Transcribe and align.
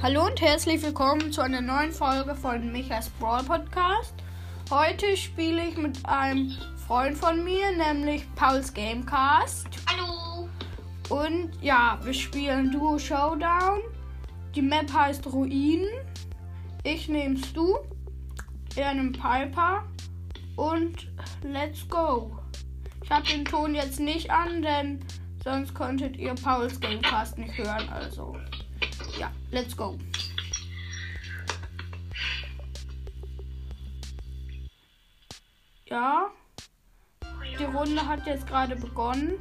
Hallo 0.00 0.26
und 0.26 0.40
herzlich 0.40 0.80
willkommen 0.84 1.32
zu 1.32 1.40
einer 1.40 1.60
neuen 1.60 1.90
Folge 1.90 2.36
von 2.36 2.70
Michas 2.70 3.10
Brawl 3.18 3.42
Podcast. 3.42 4.14
Heute 4.70 5.16
spiele 5.16 5.66
ich 5.66 5.76
mit 5.76 6.06
einem 6.06 6.56
Freund 6.86 7.18
von 7.18 7.42
mir, 7.42 7.72
nämlich 7.72 8.22
Pauls 8.36 8.72
Gamecast. 8.72 9.66
Hallo. 9.90 10.48
Und 11.08 11.50
ja, 11.60 11.98
wir 12.04 12.14
spielen 12.14 12.70
Duo 12.70 12.96
Showdown. 12.96 13.80
Die 14.54 14.62
Map 14.62 14.92
heißt 14.92 15.26
Ruinen. 15.26 15.88
Ich 16.84 17.08
nehme 17.08 17.36
Stu. 17.36 17.74
Er 18.76 18.94
nimmt 18.94 19.20
Piper. 19.20 19.82
Und 20.54 21.10
let's 21.42 21.88
go. 21.88 22.38
Ich 23.02 23.10
habe 23.10 23.26
den 23.26 23.44
Ton 23.44 23.74
jetzt 23.74 23.98
nicht 23.98 24.30
an, 24.30 24.62
denn 24.62 25.00
sonst 25.42 25.74
konntet 25.74 26.16
ihr 26.16 26.36
Pauls 26.36 26.78
Gamecast 26.78 27.36
nicht 27.36 27.58
hören. 27.58 27.88
Also 27.88 28.36
ja, 29.18 29.30
let's 29.50 29.76
go. 29.76 29.98
Ja, 35.86 36.30
die 37.58 37.64
Runde 37.64 38.06
hat 38.06 38.26
jetzt 38.26 38.46
gerade 38.46 38.76
begonnen. 38.76 39.32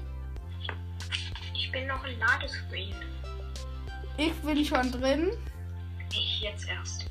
Ich 1.54 1.72
bin 1.72 1.88
noch 1.88 2.04
im 2.06 2.18
Ladescreen. 2.20 2.96
Ich 4.18 4.34
bin 4.42 4.66
schon 4.66 4.92
drin. 4.92 5.32
Ich 6.12 6.42
jetzt 6.42 6.68
erst. 6.68 7.06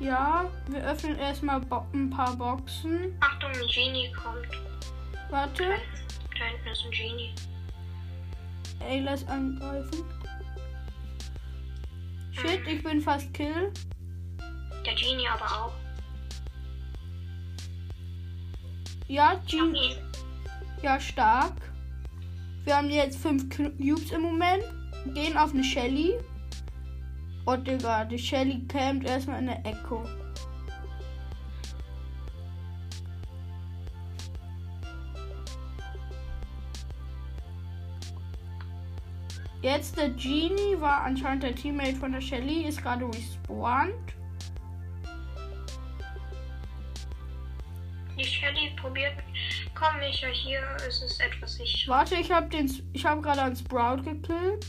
Ja, 0.00 0.50
wir 0.66 0.82
öffnen 0.82 1.16
erstmal 1.18 1.60
Bo 1.60 1.86
ein 1.92 2.10
paar 2.10 2.34
Boxen. 2.34 3.16
Achtung, 3.20 3.50
ein 3.50 3.68
Genie 3.68 4.12
kommt. 4.12 4.48
Warte. 5.30 5.62
Da 5.62 6.44
hinten 6.44 6.68
ist 6.68 6.84
ein 6.84 6.90
Genie. 6.90 7.34
Ey, 8.80 9.00
lass 9.00 9.24
angreifen. 9.28 10.04
Shit, 12.42 12.66
ich 12.66 12.82
bin 12.82 13.00
fast 13.00 13.32
kill. 13.32 13.72
Der 14.84 14.94
Genie 14.94 15.28
aber 15.28 15.44
auch. 15.44 15.72
Ja, 19.06 19.40
Genie. 19.48 19.94
Ja, 20.82 20.98
stark. 20.98 21.52
Wir 22.64 22.76
haben 22.76 22.90
jetzt 22.90 23.18
fünf 23.18 23.48
Cubes 23.48 24.10
im 24.10 24.22
Moment. 24.22 24.64
Gehen 25.14 25.36
auf 25.36 25.52
eine 25.52 25.62
Shelly. 25.62 26.14
Oh, 27.46 27.54
Digga, 27.54 28.04
die 28.06 28.18
Shelly 28.18 28.66
campt 28.66 29.06
erstmal 29.06 29.38
in 29.38 29.46
der 29.46 29.64
Echo. 29.64 30.04
Jetzt 39.62 39.96
der 39.96 40.10
Genie 40.10 40.78
war 40.80 41.02
anscheinend 41.02 41.44
der 41.44 41.54
Teammate 41.54 41.94
von 41.94 42.10
der 42.10 42.20
Shelly, 42.20 42.64
ist 42.66 42.82
gerade 42.82 43.06
respawned. 43.06 43.94
Die 48.18 48.24
Shelly 48.24 48.72
probiert. 48.76 49.14
Komm, 49.72 50.00
Micha, 50.00 50.26
hier 50.26 50.60
ist 50.88 51.02
es 51.04 51.20
etwas 51.20 51.54
sicher. 51.54 51.92
Warte, 51.92 52.16
ich 52.16 52.30
habe 52.32 52.48
den, 52.48 52.70
ich 52.92 53.06
habe 53.06 53.22
gerade 53.22 53.42
einen 53.42 53.56
Sprout 53.56 54.02
gekillt. 54.02 54.66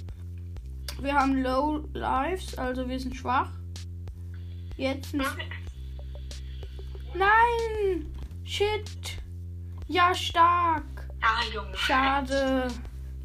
Wir 1.02 1.16
haben 1.16 1.42
Low 1.42 1.90
Lives, 1.94 2.56
also 2.56 2.88
wir 2.88 3.00
sind 3.00 3.16
schwach. 3.16 3.50
Jetzt 4.78 5.16
ein 5.16 5.26
Nein! 7.16 8.14
Shit! 8.44 9.18
Ja, 9.88 10.14
stark! 10.14 10.84
Ah, 11.22 11.42
Junge. 11.52 11.76
Schade. 11.76 12.68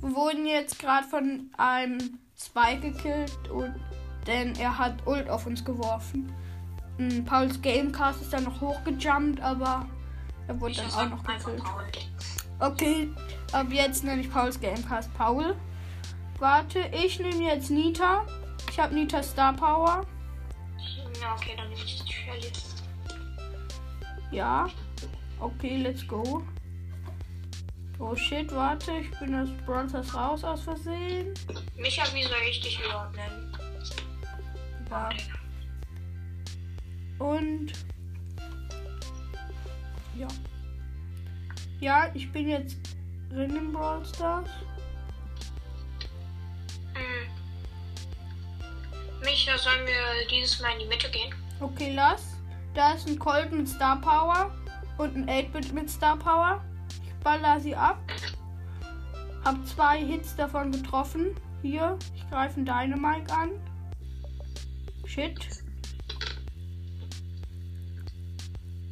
Wir 0.01 0.15
wurden 0.15 0.47
jetzt 0.47 0.79
gerade 0.79 1.07
von 1.07 1.51
einem 1.57 2.19
Spike 2.39 2.93
gekillt 2.93 3.49
und 3.51 3.75
denn 4.27 4.55
er 4.57 4.79
hat 4.79 5.07
Ult 5.07 5.29
auf 5.29 5.47
uns 5.47 5.65
geworfen. 5.65 6.33
Mm, 6.99 7.25
Pauls 7.25 7.61
Gamecast 7.63 8.23
ist 8.23 8.33
dann 8.33 8.45
noch 8.45 8.61
hochgejumpt, 8.61 9.41
aber 9.41 9.87
er 10.47 10.61
wurde 10.61 10.73
Ich 10.73 10.79
dann 10.79 10.91
auch 10.93 11.11
noch 11.11 11.25
gekillt. 11.25 11.63
Okay, 12.61 13.09
ab 13.53 13.67
jetzt 13.71 14.05
nenne 14.05 14.21
ich 14.21 14.31
Pauls 14.31 14.61
Gamecast 14.61 15.13
Paul. 15.15 15.57
Warte, 16.39 16.81
ich 16.93 17.19
nehme 17.19 17.45
jetzt 17.45 17.71
Nita. 17.71 18.25
Ich 18.71 18.79
habe 18.79 18.95
Nita 18.95 19.23
Star 19.23 19.53
Power. 19.55 20.07
Ja, 21.21 21.35
okay, 21.35 21.55
dann 21.57 21.69
nehme 21.71 21.81
ich 21.83 22.05
Shelly. 22.07 22.53
Ja. 24.31 24.69
Okay, 25.41 25.79
let's 25.79 26.07
go. 26.07 26.43
Oh 28.01 28.15
shit, 28.15 28.55
warte, 28.55 28.93
ich 28.93 29.11
bin 29.19 29.35
aus 29.35 29.49
Bronzers 29.67 30.15
raus 30.15 30.45
aus 30.45 30.63
Versehen. 30.63 31.35
Micha, 31.77 32.05
wie 32.15 32.23
soll 32.23 32.39
ich 32.49 32.61
dich 32.61 32.79
überhaupt 32.81 33.17
nennen? 33.17 33.57
Ja. 34.89 35.11
Und. 37.19 37.73
Ja. 40.17 40.29
Ja, 41.81 42.11
ich 42.15 42.31
bin 42.33 42.49
jetzt 42.49 42.79
drin 43.31 43.57
in 43.57 43.73
Brawl 43.73 44.05
Stars. 44.05 44.49
Hm. 46.95 47.29
Micha, 49.21 49.59
sollen 49.59 49.87
wir 49.87 50.29
dieses 50.31 50.61
Mal 50.61 50.73
in 50.75 50.81
die 50.81 50.87
Mitte 50.87 51.11
gehen? 51.11 51.35
Okay, 51.61 51.93
lass. 51.95 52.37
Da 52.75 52.93
ist 52.93 53.09
ein 53.09 53.19
Colt 53.19 53.53
mit 53.53 53.69
Star 53.69 54.01
Power 54.01 54.55
und 54.99 55.17
ein 55.17 55.29
8-Bit 55.29 55.73
mit 55.73 55.91
Star 55.91 56.17
Power. 56.17 56.65
Baller 57.29 57.61
sie 57.61 57.77
ab. 57.77 58.01
Hab 59.45 59.67
zwei 59.67 60.03
Hits 60.03 60.35
davon 60.35 60.73
getroffen. 60.73 61.37
Hier, 61.61 61.99
ich 62.17 62.27
greife 62.31 62.57
einen 62.57 62.65
Dynamite 62.65 63.31
an. 63.35 63.51
Shit. 65.05 65.37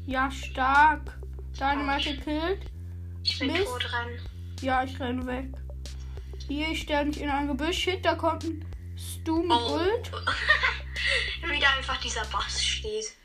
Ja, 0.04 0.30
stark. 0.30 1.18
Dynamite 1.58 2.14
gekillt. 2.14 2.70
Ich 3.24 3.38
bin 3.38 3.52
Mist. 3.52 3.64
tot 3.68 3.84
dran. 3.90 4.08
Ja, 4.60 4.84
ich 4.84 5.00
renne 5.00 5.24
weg. 5.24 5.54
Hier, 6.46 6.68
ich 6.68 6.82
stelle 6.82 7.06
mich 7.06 7.22
in 7.22 7.30
ein 7.30 7.46
Gebüsch. 7.46 7.78
Shit, 7.78 8.04
da 8.04 8.16
kommt 8.16 8.44
ein 8.44 8.66
Stu 8.98 9.44
mit 9.44 9.52
Oh. 9.52 9.76
Ult. 9.76 10.12
Wieder 11.42 11.74
einfach 11.78 11.98
dieser 12.02 12.26
Bass 12.26 12.62
steht. 12.62 13.15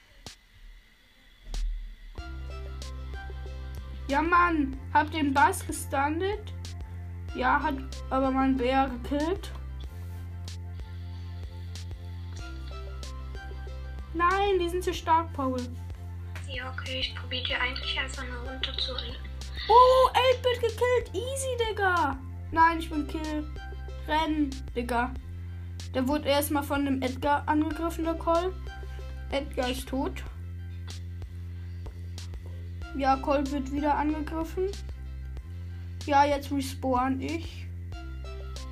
Ja, 4.12 4.22
Mann, 4.22 4.78
hab 4.94 5.10
den 5.12 5.34
Bass 5.34 5.66
gestandet. 5.66 6.54
Ja, 7.34 7.64
hat 7.64 7.76
aber 8.10 8.30
mein 8.30 8.58
Bär 8.58 8.90
gekillt. 8.90 9.54
Nein, 14.14 14.60
die 14.60 14.68
sind 14.68 14.84
zu 14.84 14.94
stark, 14.94 15.32
Paul. 15.32 15.62
Ja, 16.50 16.74
okay, 16.74 17.00
ich 17.00 17.16
probiere 17.16 17.46
dir 17.46 17.62
eigentlich 17.62 17.98
einfach 17.98 18.26
nur 18.28 18.52
runter 18.52 18.78
zu 18.78 18.92
rennen. 18.92 19.16
Oh, 19.70 20.10
8-Bit 20.10 20.60
gekillt. 20.60 21.12
Easy, 21.14 21.70
Digga. 21.70 22.20
Nein, 22.52 22.80
ich 22.80 22.90
bin 22.90 23.08
Kill. 23.08 23.48
Rennen, 24.10 24.50
Digga. 24.76 25.14
Der 25.94 26.06
wurde 26.06 26.28
erstmal 26.28 26.64
von 26.64 26.84
dem 26.84 27.02
Edgar 27.02 27.48
angegriffen, 27.48 28.04
der 28.04 28.16
Cole. 28.16 28.52
Edgar 29.32 29.70
ist 29.70 29.88
tot. 29.88 30.22
Ja, 32.96 33.16
Cole 33.16 33.50
wird 33.52 33.72
wieder 33.72 33.96
angegriffen. 33.96 34.70
Ja, 36.06 36.26
jetzt 36.26 36.52
respawn 36.52 37.22
ich. 37.22 37.66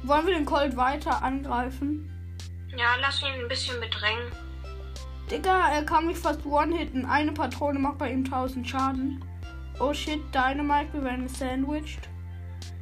Wollen 0.03 0.27
wir 0.27 0.33
den 0.33 0.45
Colt 0.45 0.75
weiter 0.75 1.23
angreifen? 1.23 2.09
Ja, 2.77 2.95
lass 3.01 3.21
ihn 3.21 3.41
ein 3.41 3.47
bisschen 3.47 3.79
bedrängen. 3.79 4.31
Digga, 5.29 5.69
er 5.71 5.83
kann 5.83 6.07
mich 6.07 6.17
fast 6.17 6.45
one-hitten. 6.45 7.05
Eine 7.05 7.31
Patrone 7.31 7.79
macht 7.79 7.99
bei 7.99 8.11
ihm 8.11 8.23
1000 8.25 8.67
Schaden. 8.67 9.23
Oh 9.79 9.93
shit, 9.93 10.21
Dynamite, 10.33 10.93
wir 10.93 11.03
werden 11.03 11.27
gesandwiched. 11.27 12.09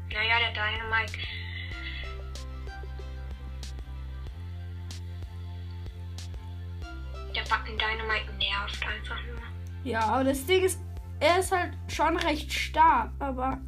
Naja, 0.09 0.39
der 0.39 0.53
Dynamite. 0.53 1.19
Der 7.35 7.43
Backen 7.43 7.77
Dynamite 7.77 8.33
nervt 8.37 8.87
einfach 8.87 9.21
nur. 9.27 9.41
Ja, 9.83 9.99
aber 10.01 10.23
das 10.23 10.45
Ding 10.45 10.63
ist, 10.63 10.79
er 11.19 11.39
ist 11.39 11.51
halt 11.51 11.73
schon 11.87 12.17
recht 12.17 12.51
stark, 12.51 13.11
aber 13.19 13.59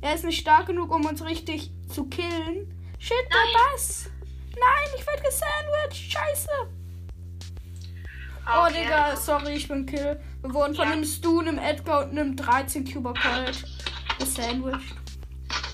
er 0.00 0.14
ist 0.14 0.24
nicht 0.24 0.40
stark 0.40 0.66
genug, 0.66 0.94
um 0.94 1.04
uns 1.06 1.24
richtig 1.24 1.70
zu 1.88 2.04
killen. 2.06 2.72
Shit, 2.98 3.12
der 3.30 3.36
Nein. 3.36 3.52
Bass! 3.72 4.10
Nein, 4.50 4.88
ich 4.98 5.06
werde 5.06 5.22
gesandwiched! 5.22 6.12
Scheiße! 6.12 6.48
Oh, 8.50 8.66
Okay, 8.66 8.82
Digga, 8.82 9.14
sorry, 9.16 9.52
ich 9.52 9.68
bin 9.68 9.84
Kill. 9.84 10.18
Wir 10.40 10.54
wurden 10.54 10.74
von 10.74 10.86
Ja. 10.86 10.92
einem 10.92 11.04
Stu, 11.04 11.40
einem 11.40 11.58
Edgar 11.58 12.04
und 12.04 12.10
einem 12.18 12.34
13 12.34 12.84
Cuber 12.84 13.12
Colt 13.14 13.62
gesandwiched. 14.18 14.94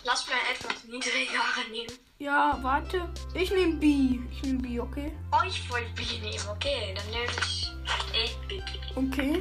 Lass 0.04 0.26
mir 0.26 0.34
etwas 0.52 0.84
niedrigere 0.84 1.70
nehmen. 1.70 1.92
Ja, 2.18 2.58
warte. 2.62 3.08
Ich 3.34 3.50
nehme 3.52 3.74
B. 3.76 4.18
Ich 4.30 4.42
nehme 4.42 4.58
B, 4.60 4.80
okay? 4.80 5.12
Oh, 5.32 5.46
ich 5.46 5.70
wollte 5.70 5.90
B 5.94 6.02
nehmen. 6.20 6.44
Okay, 6.50 6.94
dann 6.94 7.06
nehme 7.10 7.24
ich 7.40 7.70
8-Bit. 8.12 8.64
Okay. 8.96 9.33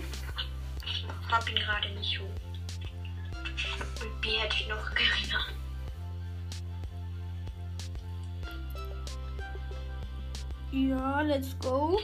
Hab 1.34 1.50
ihn 1.50 1.56
gerade 1.56 1.90
nicht 1.90 2.20
hoch. 2.20 2.28
Und 4.04 4.22
B 4.22 4.30
hätte 4.38 4.56
ich 4.56 4.68
noch 4.68 4.94
geringer. 4.94 5.44
Ja, 10.72 11.22
let's 11.22 11.58
go. 11.58 12.00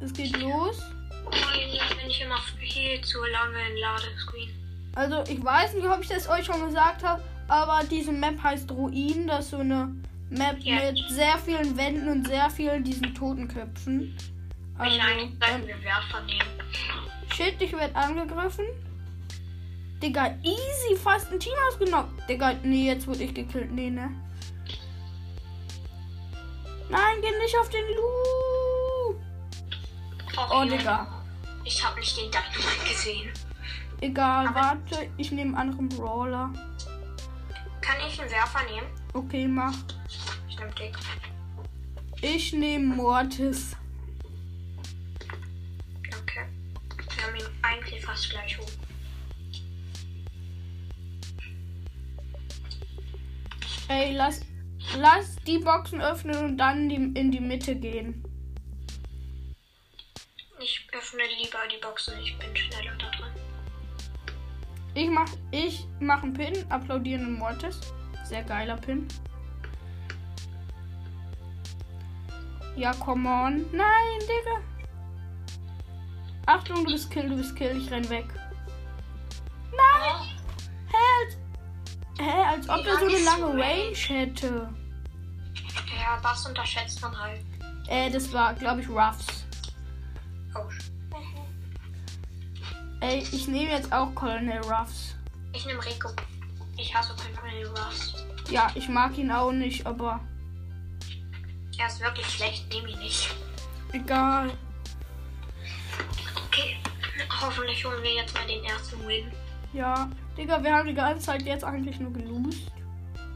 Es 0.00 0.12
geht 0.12 0.36
los. 0.38 0.82
Oh, 1.24 1.30
jetzt 1.56 1.96
bin 1.96 2.10
ich 2.10 2.20
immer 2.20 2.40
viel 2.58 3.00
zu 3.02 3.18
lange 3.26 3.58
im 3.70 3.76
Ladescreen. 3.76 4.50
Also, 4.96 5.22
ich 5.32 5.44
weiß 5.44 5.74
nicht, 5.74 5.86
ob 5.86 6.00
ich 6.02 6.08
das 6.08 6.28
euch 6.28 6.44
schon 6.44 6.64
gesagt 6.66 7.04
habe, 7.04 7.22
aber 7.46 7.82
diese 7.88 8.10
Map 8.10 8.42
heißt 8.42 8.72
Ruin. 8.72 9.28
Das 9.28 9.44
ist 9.44 9.50
so 9.52 9.58
eine 9.58 9.94
Map 10.30 10.58
Ja. 10.58 10.90
mit 10.90 10.98
sehr 11.10 11.38
vielen 11.38 11.76
Wänden 11.76 12.08
und 12.08 12.26
sehr 12.26 12.50
vielen 12.50 12.82
diesen 12.82 13.14
Totenköpfen. 13.14 14.16
Also, 14.78 14.96
Welche 14.96 15.06
eigentlich 15.06 15.66
wir 15.68 15.82
Werfer 15.84 16.22
nehmen? 16.22 16.67
Shit, 17.38 17.60
ich 17.62 17.72
werde 17.72 17.94
angegriffen. 17.94 18.66
Digga, 20.02 20.34
easy, 20.42 20.96
fast 21.02 21.30
ein 21.32 21.40
Team 21.40 21.54
ausgenockt. 21.68 22.28
Digga, 22.28 22.54
nee, 22.62 22.86
jetzt 22.86 23.06
wurde 23.06 23.24
ich 23.24 23.34
gekillt. 23.34 23.72
Nee, 23.72 23.90
ne? 23.90 24.10
Nein, 26.90 27.16
geh 27.20 27.30
nicht 27.42 27.56
auf 27.60 27.68
den 27.68 27.84
Lu. 27.96 29.14
Och, 30.36 30.50
Oh, 30.50 30.62
Junge, 30.62 30.78
Digga. 30.78 31.06
Ich 31.64 31.84
habe 31.84 31.98
nicht 32.00 32.16
den 32.16 32.30
Dynamite 32.30 32.88
gesehen. 32.88 33.30
Egal, 34.00 34.46
Aber- 34.48 34.60
warte, 34.60 35.08
ich 35.16 35.32
nehme 35.32 35.56
einen 35.58 35.70
anderen 35.72 35.88
Brawler. 35.88 36.50
Kann 37.80 37.96
ich 38.08 38.20
einen 38.20 38.30
Werfer 38.30 38.60
nehmen? 38.72 38.86
Okay, 39.14 39.46
mach. 39.48 39.74
Stimmt, 40.48 40.78
Dick. 40.78 40.96
Ich 42.20 42.52
nehme 42.52 42.94
Mortis. 42.96 43.76
Fast 48.08 48.30
gleich 48.30 48.58
hoch. 48.58 48.70
Ey, 53.88 54.14
lass, 54.14 54.40
lass 54.96 55.36
die 55.46 55.58
Boxen 55.58 56.00
öffnen 56.00 56.44
und 56.44 56.56
dann 56.56 56.90
in 56.90 57.30
die 57.30 57.40
Mitte 57.40 57.74
gehen. 57.76 58.24
Ich 60.60 60.88
öffne 60.92 61.22
lieber 61.40 61.58
die 61.70 61.80
Boxen, 61.80 62.14
ich 62.22 62.38
bin 62.38 62.56
schneller 62.56 62.96
da 62.98 63.10
drin. 63.10 63.32
Ich 64.94 65.10
mach, 65.10 65.30
ich 65.50 65.86
mach 66.00 66.22
einen 66.22 66.32
Pin, 66.32 66.64
applaudierenden 66.70 67.38
Mortis. 67.38 67.80
Sehr 68.24 68.42
geiler 68.42 68.76
Pin. 68.76 69.06
Ja, 72.76 72.92
come 72.94 73.28
on. 73.28 73.66
Nein, 73.72 74.20
Digga. 74.20 74.77
Achtung, 76.48 76.84
du 76.86 76.92
bist 76.92 77.10
Kill, 77.10 77.28
du 77.28 77.36
bist 77.36 77.54
Kill. 77.56 77.76
Ich 77.76 77.90
renn 77.90 78.08
weg. 78.08 78.24
Nein! 79.70 80.14
Oh, 80.14 80.24
Hä, 80.90 81.04
als, 81.20 81.36
hä, 82.18 82.42
als 82.54 82.68
ob 82.70 82.86
er 82.86 82.98
so 82.98 83.04
eine 83.06 83.24
lange 83.24 83.62
Range 83.62 83.94
hätte. 83.94 84.68
ja, 86.00 86.18
das 86.22 86.46
unterschätzt 86.46 87.02
man 87.02 87.18
halt. 87.18 87.40
Äh, 87.88 88.10
das 88.10 88.32
war, 88.32 88.54
glaube 88.54 88.80
ich, 88.80 88.88
Ruffs. 88.88 89.44
Oh. 90.54 90.68
Ey, 93.00 93.18
ich 93.30 93.46
nehme 93.46 93.70
jetzt 93.72 93.92
auch 93.92 94.14
Colonel 94.14 94.60
Ruffs. 94.62 95.14
Ich 95.52 95.66
nehme 95.66 95.84
Rico. 95.84 96.08
Ich 96.78 96.94
hasse 96.94 97.14
Colonel 97.14 97.66
Ruffs. 97.68 98.24
Ja, 98.50 98.70
ich 98.74 98.88
mag 98.88 99.18
ihn 99.18 99.30
auch 99.30 99.52
nicht, 99.52 99.86
aber 99.86 100.18
Er 101.78 101.86
ist 101.88 102.00
wirklich 102.00 102.26
schlecht, 102.26 102.66
nehme 102.72 102.88
ihn 102.88 102.98
nicht. 103.00 103.34
egal. 103.92 104.50
Okay. 106.58 106.76
Hoffentlich 107.40 107.84
holen 107.84 108.02
wir 108.02 108.14
jetzt 108.14 108.34
mal 108.34 108.46
den 108.46 108.64
ersten 108.64 109.06
Win. 109.06 109.30
Ja, 109.72 110.10
Digga, 110.36 110.62
wir 110.62 110.74
haben 110.74 110.88
die 110.88 110.94
ganze 110.94 111.26
Zeit 111.26 111.42
jetzt 111.42 111.64
eigentlich 111.64 112.00
nur 112.00 112.12
gelost. 112.12 112.72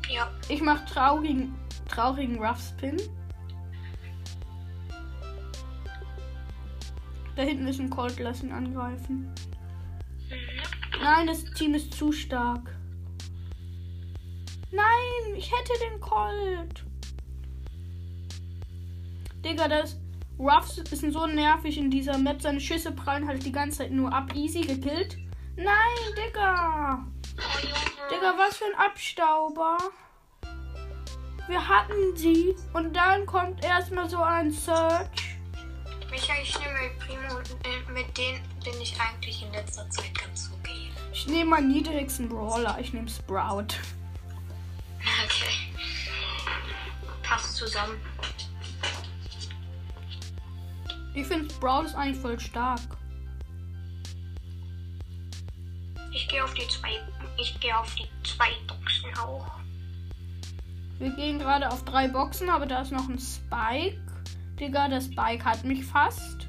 Ja. 0.09 0.31
Ich 0.49 0.61
mach 0.61 0.85
traurigen, 0.87 1.55
traurigen 1.89 2.43
Ruffs 2.43 2.75
Pin. 2.79 2.97
Da 7.37 7.43
hinten 7.43 7.67
ist 7.67 7.81
ein 7.81 7.91
Colt, 7.91 8.19
lass 8.19 8.43
ihn 8.43 8.53
angreifen. 8.53 9.33
Nein, 11.01 11.27
das 11.27 11.45
Team 11.45 11.75
ist 11.75 11.95
zu 11.95 12.13
stark. 12.13 12.77
Nein, 14.71 15.37
ich 15.37 15.51
hätte 15.51 15.73
den 15.91 16.01
Colt. 16.01 16.85
Digga, 19.45 19.69
das 19.69 19.97
Ruffs 20.43 20.77
ist 20.79 21.13
so 21.13 21.27
nervig 21.27 21.79
in 21.79 21.89
dieser 21.89 22.19
Map. 22.19 22.43
Seine 22.43 22.61
Schüsse 22.61 22.91
prallen 22.91 23.29
halt 23.29 23.45
die 23.45 23.53
ganze 23.53 23.79
Zeit 23.79 23.93
nur 23.93 24.13
ab. 24.13 24.35
Easy 24.35 24.63
gekillt. 24.63 25.17
Nein, 25.55 25.99
Digga. 26.17 27.07
Digga, 28.11 28.35
was 28.37 28.57
für 28.57 28.65
ein 28.65 28.75
Abstauber. 28.75 29.79
Wir 31.47 31.69
hatten 31.69 32.17
sie 32.17 32.57
und 32.73 32.97
dann 32.97 33.25
kommt 33.25 33.65
erstmal 33.65 34.11
so 34.11 34.19
ein 34.19 34.51
Search. 34.51 35.37
Micha, 36.11 36.33
ich 36.43 36.59
nehme 36.59 36.91
Primo 36.99 37.39
äh, 37.39 37.93
mit 37.93 38.19
denen 38.19 38.43
bin 38.65 38.81
ich 38.81 38.95
eigentlich 39.01 39.45
in 39.45 39.53
letzter 39.53 39.89
Zeit 39.91 40.13
ganz 40.19 40.51
okay. 40.59 40.91
Ich 41.13 41.29
nehme 41.29 41.51
meinen 41.51 41.69
niedrigsten 41.69 42.29
Brawler. 42.29 42.77
Ich 42.81 42.93
nehme 42.93 43.09
Sprout. 43.09 43.69
Okay. 45.25 45.73
Passt 47.23 47.57
zusammen. 47.57 47.99
Ich 51.15 51.27
finde 51.27 51.53
Sprout 51.53 51.85
ist 51.85 51.95
eigentlich 51.95 52.19
voll 52.19 52.41
stark. 52.41 52.81
Ich 56.13 56.29
gehe 56.29 56.43
auf 56.43 56.55
die 56.55 56.67
zwei. 56.69 57.01
Ich 57.39 57.59
gehe 57.61 57.77
auf 57.77 57.95
die 57.95 58.09
zwei 58.27 58.51
Boxen 58.67 59.19
auch. 59.19 59.51
Wir 60.99 61.11
gehen 61.11 61.39
gerade 61.39 61.69
auf 61.71 61.85
drei 61.85 62.09
Boxen, 62.09 62.49
aber 62.49 62.67
da 62.67 62.83
ist 62.83 62.93
noch 62.93 63.09
ein 63.09 63.19
Spike. 63.19 64.01
Digga, 64.59 64.89
der 64.89 65.01
Spike 65.01 65.45
hat 65.45 65.65
mich 65.65 65.85
fast. 65.85 66.47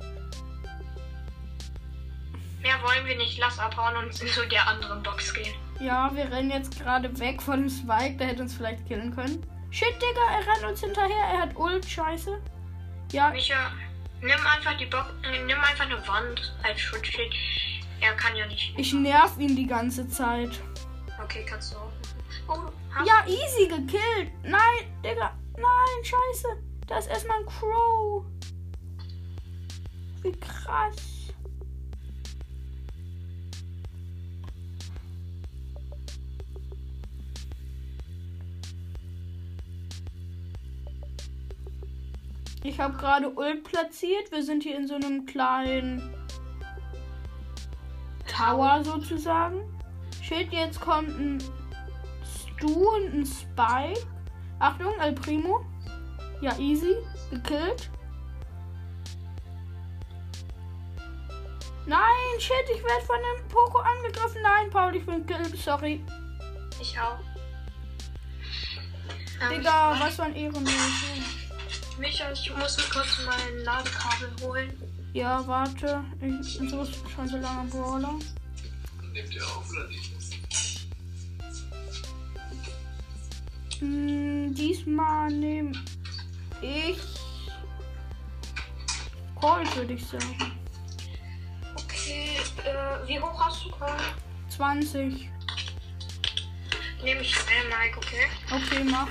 Mehr 2.61 2.75
wollen 2.83 3.05
wir 3.05 3.17
nicht. 3.17 3.39
Lass 3.39 3.59
abhauen 3.59 3.95
und 3.97 4.13
zu 4.13 4.47
der 4.47 4.67
anderen 4.67 5.01
Box 5.03 5.33
gehen. 5.33 5.53
Ja, 5.79 6.13
wir 6.15 6.31
rennen 6.31 6.51
jetzt 6.51 6.79
gerade 6.79 7.17
weg 7.19 7.41
von 7.41 7.61
dem 7.61 7.69
Spike. 7.69 8.17
Der 8.17 8.27
hätte 8.27 8.43
uns 8.43 8.53
vielleicht 8.53 8.85
killen 8.87 9.13
können. 9.13 9.45
Shit, 9.71 9.95
Digga, 9.95 10.21
er 10.31 10.53
rennt 10.53 10.71
uns 10.71 10.81
hinterher. 10.81 11.25
Er 11.33 11.41
hat 11.41 11.55
Ult, 11.57 11.85
scheiße. 11.85 12.39
Ja, 13.11 13.31
Micha, 13.31 13.71
nimm 14.23 14.47
einfach 14.47 14.77
die 14.77 14.85
Box. 14.85 15.09
Äh, 15.23 15.43
nimm 15.45 15.59
einfach 15.59 15.85
eine 15.85 16.07
Wand 16.07 16.55
als 16.63 16.79
Schutzschild. 16.79 17.33
Er 18.01 18.13
kann 18.15 18.35
ja 18.35 18.45
nicht. 18.47 18.73
ich 18.77 18.93
nerv 18.93 19.37
ihn 19.37 19.55
die 19.55 19.67
ganze 19.67 20.07
Zeit. 20.09 20.59
Okay, 21.23 21.45
kannst 21.47 21.73
du 21.73 21.77
auch. 21.77 21.91
Oh, 22.47 22.71
Ja, 23.05 23.25
easy 23.27 23.67
gekillt. 23.67 24.31
Nein, 24.43 25.01
Digga. 25.03 25.31
Nein, 25.55 26.03
scheiße. 26.03 26.47
Da 26.87 26.97
ist 26.97 27.07
erstmal 27.07 27.37
ein 27.39 27.45
Crow. 27.45 28.25
Wie 30.21 30.31
krass. 30.33 31.22
Ich 42.63 42.79
habe 42.79 42.97
gerade 42.97 43.29
Ult 43.29 43.63
platziert. 43.63 44.31
Wir 44.31 44.41
sind 44.41 44.63
hier 44.63 44.77
in 44.77 44.87
so 44.87 44.95
einem 44.95 45.25
kleinen 45.25 46.13
Tower 48.25 48.81
sozusagen. 48.83 49.61
Shit, 50.21 50.51
jetzt 50.53 50.79
kommt 50.79 51.09
ein 51.09 51.43
Stu 52.23 52.89
und 52.89 53.13
ein 53.13 53.25
Spike. 53.25 54.07
Achtung, 54.59 54.93
El 54.99 55.11
Primo. 55.13 55.65
Ja, 56.41 56.57
easy. 56.57 56.95
Gekillt. 57.29 57.89
Nein, 61.85 62.39
shit, 62.39 62.55
ich 62.73 62.81
werde 62.81 63.05
von 63.05 63.17
dem 63.17 63.47
Poco 63.49 63.79
angegriffen. 63.79 64.41
Nein, 64.41 64.69
Paul, 64.69 64.95
ich 64.95 65.05
bin 65.05 65.25
gekillt. 65.25 65.57
Sorry. 65.57 66.03
Ich 66.79 66.97
auch. 66.97 67.19
Digga, 69.51 69.99
was 69.99 70.15
für 70.15 70.23
ein 70.23 70.35
Ehrenlos. 70.35 71.42
Micha, 71.99 72.31
ich 72.31 72.55
muss 72.55 72.77
mir 72.77 72.83
kurz 72.91 73.19
mein 73.25 73.59
Ladekabel 73.63 74.31
holen. 74.41 74.73
Ja, 75.13 75.45
warte. 75.45 76.03
Ich 76.21 76.57
so 76.69 76.85
schon 77.13 77.27
so 77.27 77.37
lange 77.37 77.69
Brawler. 77.69 78.15
Nehmt 79.11 79.33
ihr 79.33 79.45
auf 79.45 79.69
oder 79.69 79.87
nicht? 79.87 80.11
Hm, 83.79 84.55
diesmal 84.55 85.31
nehme 85.31 85.71
ich 86.61 86.97
Colt, 89.35 89.75
würde 89.75 89.93
ich 89.93 90.05
sagen. 90.05 90.57
Okay, 91.75 92.37
äh, 92.65 93.07
wie 93.07 93.19
hoch 93.19 93.45
hast 93.45 93.65
du 93.65 93.71
gerade? 93.71 94.03
20. 94.49 95.29
Nehme 97.03 97.21
ich 97.21 97.35
schnell 97.35 97.67
Mike, 97.67 97.97
okay? 97.97 98.27
Okay, 98.49 98.83
mach. 98.85 99.09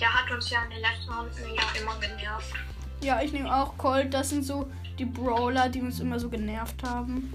Der 0.00 0.12
hat 0.12 0.30
uns 0.30 0.50
ja 0.50 0.64
in 0.64 0.70
den 0.70 0.80
letzten 0.80 1.12
Runden 1.12 1.54
ja 1.54 1.80
immer 1.80 1.98
genervt. 2.00 2.54
Ja, 3.02 3.22
ich 3.22 3.32
nehme 3.32 3.54
auch 3.54 3.76
Colt. 3.76 4.12
Das 4.14 4.30
sind 4.30 4.44
so 4.44 4.70
die 4.98 5.04
Brawler, 5.04 5.68
die 5.68 5.80
uns 5.80 6.00
immer 6.00 6.18
so 6.18 6.28
genervt 6.28 6.82
haben. 6.82 7.34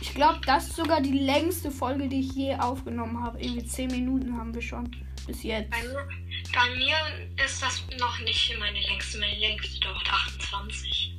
Ich 0.00 0.14
glaube, 0.14 0.40
das 0.44 0.68
ist 0.68 0.76
sogar 0.76 1.00
die 1.00 1.18
längste 1.18 1.70
Folge, 1.70 2.08
die 2.08 2.20
ich 2.20 2.32
je 2.32 2.56
aufgenommen 2.56 3.22
habe. 3.22 3.40
Irgendwie 3.40 3.64
10 3.64 3.90
Minuten 3.90 4.36
haben 4.36 4.54
wir 4.54 4.62
schon 4.62 4.90
bis 5.26 5.42
jetzt. 5.42 5.70
Bei 5.70 5.82
mir, 5.82 6.06
Bei 6.52 6.76
mir 6.76 7.44
ist 7.44 7.62
das 7.62 7.82
noch 7.98 8.18
nicht 8.20 8.56
meine 8.58 8.80
längste. 8.80 9.18
Meine 9.18 9.38
längste 9.38 9.80
dauert 9.80 10.08
28. 10.10 11.14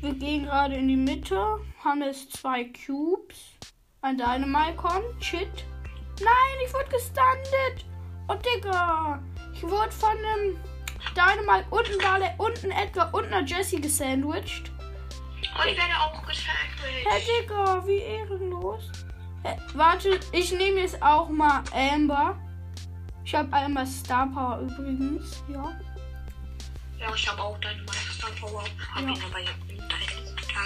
Wir 0.00 0.14
gehen 0.14 0.44
gerade 0.44 0.74
in 0.74 0.88
die 0.88 0.96
Mitte, 0.96 1.60
haben 1.84 2.02
jetzt 2.02 2.36
zwei 2.36 2.64
Cubes. 2.64 3.36
Ein 4.00 4.18
Dynamite 4.18 4.74
kommt. 4.76 5.24
Shit. 5.24 5.64
Nein, 6.24 6.58
ich 6.66 6.72
wurde 6.72 6.90
gestandet. 6.90 7.84
Oh, 8.28 8.34
Digga. 8.34 9.22
Ich 9.54 9.62
wurde 9.62 9.92
von 9.92 10.10
einem 10.10 10.58
Dynamite 11.14 11.98
Barley 11.98 12.30
und 12.38 12.62
einem 12.62 12.72
Edgar 12.72 13.12
und 13.14 13.26
einer 13.26 13.44
Jessie 13.46 13.80
gesandwiched. 13.80 14.70
Und 14.70 15.68
ich 15.68 15.76
werde 15.76 15.94
auch 16.00 16.22
gesandwiched. 16.26 17.06
Hey, 17.08 17.22
Digga, 17.42 17.86
wie 17.86 17.98
ehrenlos. 17.98 18.84
Hä, 19.44 19.56
warte, 19.74 20.20
ich 20.32 20.52
nehme 20.52 20.80
jetzt 20.80 21.02
auch 21.02 21.28
mal 21.28 21.62
Amber. 21.72 22.38
Ich 23.24 23.34
habe 23.34 23.52
einmal 23.52 23.86
Star 23.86 24.26
Power 24.28 24.60
übrigens. 24.60 25.42
Ja. 25.48 25.72
Ja, 26.98 27.14
ich 27.14 27.28
habe 27.28 27.42
auch 27.42 27.58
deine 27.58 27.82
Meister 27.82 28.28
Power. 28.40 28.64
Hab 28.94 29.02
Ja. 29.02 29.08
ihn 29.08 29.22
aber 29.22 29.40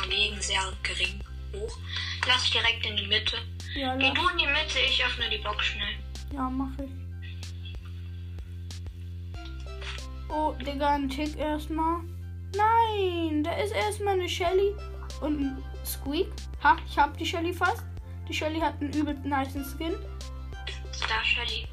dagegen 0.03 0.41
sehr 0.41 0.61
gering 0.83 1.21
hoch. 1.55 1.79
Lass 2.27 2.51
direkt 2.51 2.85
in 2.87 2.97
die 2.97 3.07
Mitte. 3.07 3.37
Ja, 3.77 3.95
Geh 3.97 4.11
du 4.11 4.21
in 4.29 4.39
die 4.39 4.47
Mitte, 4.47 4.79
ich 4.87 5.05
öffne 5.05 5.29
die 5.31 5.43
Box 5.43 5.67
schnell. 5.67 5.97
ja 6.33 6.49
mach 6.49 6.71
ich. 6.79 6.91
Oh, 10.31 10.53
Digga, 10.53 10.95
ein 10.95 11.09
Tick 11.11 11.37
erstmal. 11.37 12.01
Nein, 12.57 13.45
da 13.45 13.53
ist 13.57 13.75
erstmal 13.75 14.15
eine 14.15 14.29
Shelly 14.29 14.75
und 15.21 15.41
ein 15.41 15.65
Squeak. 15.85 16.29
Ha, 16.65 16.77
ich 16.89 16.99
hab 16.99 17.17
die 17.19 17.27
Shelly 17.27 17.53
fast. 17.53 17.85
Die 18.29 18.35
Shelly 18.35 18.61
hat 18.61 18.81
einen 18.81 18.93
übel 18.95 19.15
nice 19.25 19.53
Skin. 19.53 19.95
Star 20.93 21.23
Shelly. 21.23 21.69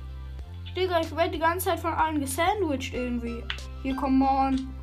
Digga, 0.76 1.00
ich 1.00 1.16
werde 1.16 1.32
die 1.32 1.40
ganze 1.40 1.68
Zeit 1.70 1.80
von 1.80 1.94
allen 1.94 2.20
gesandwiched 2.20 2.94
irgendwie. 2.94 3.44
Hier, 3.82 3.96
come 3.96 4.26
on. 4.26 4.74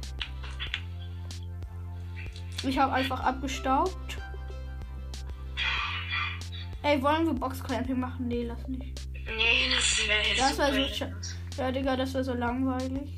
Ich 2.63 2.79
habe 2.79 2.93
einfach 2.93 3.21
abgestaubt. 3.21 4.10
Ey, 6.83 7.03
wollen 7.03 7.27
wir 7.27 7.35
Boxclamping 7.35 7.99
machen? 8.01 8.29
Nee, 8.29 8.45
lass 8.45 8.67
nicht. 8.67 9.01
Nee, 9.15 9.71
das 9.75 10.09
wäre 10.09 10.23
Das 10.37 10.51
super. 10.57 10.63
war 10.63 10.89
so 10.89 11.63
Ja, 11.63 11.73
Digga, 11.73 11.97
das 11.97 12.15
wäre 12.15 12.25
so 12.25 12.35
langweilig. 12.35 13.11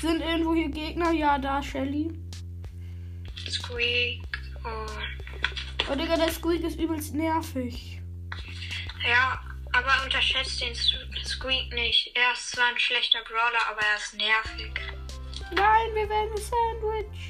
Sind 0.00 0.20
irgendwo 0.20 0.54
hier 0.54 0.68
Gegner? 0.70 1.12
Ja, 1.12 1.38
da, 1.38 1.62
Shelly. 1.62 2.10
Squeak. 3.48 4.22
Und 4.64 5.90
Oh, 5.90 5.94
Digga, 5.94 6.16
der 6.16 6.30
Squeak 6.30 6.62
ist 6.62 6.78
übelst 6.78 7.14
nervig. 7.14 8.00
Ja, 9.08 9.40
aber 9.72 10.04
unterschätzt 10.04 10.60
den 10.60 10.74
Squeak 10.74 11.72
nicht. 11.72 12.12
Er 12.16 12.32
ist 12.32 12.50
zwar 12.52 12.66
ein 12.68 12.78
schlechter 12.78 13.18
Brawler, 13.24 13.70
aber 13.70 13.80
er 13.80 13.96
ist 13.96 14.14
nervig. 14.14 14.72
Nein, 15.52 15.94
wir 15.94 16.08
werden 16.08 16.30
gesandwiched. 16.34 17.29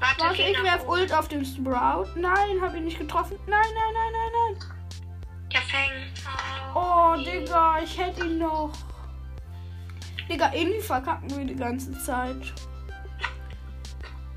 Warte, 0.00 0.20
Warte, 0.20 0.42
ich 0.42 0.62
werf. 0.62 0.86
Ult 0.86 1.12
auf 1.12 1.28
den 1.28 1.44
Sprout. 1.44 2.08
Nein, 2.16 2.60
hab 2.60 2.74
ihn 2.74 2.84
nicht 2.84 2.98
getroffen. 2.98 3.36
Nein, 3.46 3.60
nein, 3.74 3.94
nein, 3.94 4.12
nein, 4.12 4.56
nein. 4.58 4.76
Der 5.52 5.60
Fang. 5.62 6.74
Oh, 6.74 7.16
Digga, 7.24 7.78
ich 7.82 7.98
hätte 7.98 8.26
ihn 8.26 8.38
noch. 8.38 8.72
Digga, 10.28 10.52
irgendwie 10.52 10.80
verkacken 10.80 11.36
wir 11.36 11.44
die 11.44 11.56
ganze 11.56 11.92
Zeit. 12.02 12.52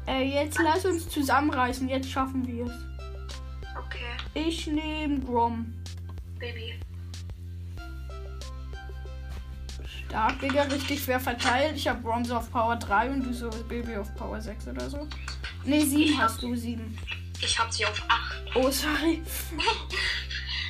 Ey, 0.06 0.34
jetzt 0.34 0.60
lass 0.64 0.86
uns 0.86 1.10
zusammenreißen. 1.10 1.90
Jetzt 1.90 2.10
schaffen 2.10 2.48
wir 2.48 2.66
es. 2.66 2.72
Okay, 3.78 4.06
Ich 4.34 4.68
nehme 4.68 5.20
Grom. 5.20 5.74
Baby. 6.40 6.80
Stark, 10.08 10.40
Digga, 10.40 10.64
richtig 10.64 11.02
fair 11.02 11.20
verteilt. 11.20 11.76
Ich 11.76 11.88
habe 11.88 12.02
Bronze 12.02 12.36
auf 12.36 12.50
Power 12.52 12.76
3 12.78 13.12
und 13.12 13.24
du 13.24 13.34
so 13.34 13.50
Baby 13.68 13.98
auf 13.98 14.14
Power 14.16 14.42
6 14.42 14.70
oder 14.70 14.90
so. 14.90 15.08
Ne, 15.66 15.86
7 15.86 16.18
hast 16.18 16.42
du, 16.42 16.56
7. 16.56 16.98
Ich 17.42 17.60
hab 17.60 17.72
sie 17.72 17.86
auf 17.86 18.04
8. 18.08 18.56
Oh, 18.56 18.70
sorry. 18.70 19.22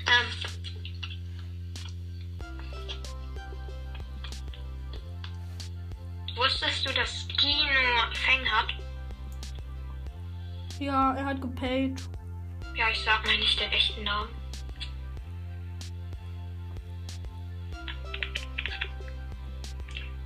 Ähm. 0.08 0.27
Wusstest 6.36 6.88
du, 6.88 6.93
dass 6.93 7.27
Dino 7.27 7.69
Fang 8.13 8.46
hat? 8.50 8.69
Ja, 10.79 11.13
er 11.15 11.25
hat 11.25 11.41
gepaid. 11.41 12.01
Ja, 12.75 12.89
ich 12.89 13.00
sag 13.03 13.25
mal 13.25 13.38
nicht 13.38 13.60
den 13.60 13.72
echten 13.72 14.03
Namen. 14.03 14.29